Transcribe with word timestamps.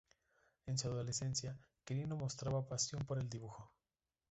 En 0.65 0.79
su 0.79 0.87
adolescencia, 0.87 1.55
Quirino 1.85 2.15
mostraba 2.17 2.67
pasión 2.67 3.05
por 3.05 3.19
el 3.19 3.29
dibujo. 3.29 3.71